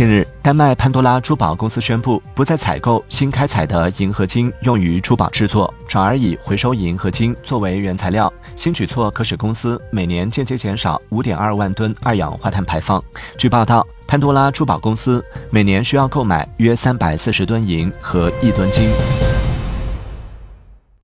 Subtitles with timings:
[0.00, 8.32] 近日丹麦潘多拉珠宝公司宣布不再采购新开采的银合金用于珠宝制作转而以回收银合金作为原材料。
[8.56, 13.04] 新举措可使公司每年间接减少五点二万吨二氧化碳排放。
[13.36, 18.88] 据报道潘多拉珠宝公司每年需要购买约三百四十吨银和一吨金。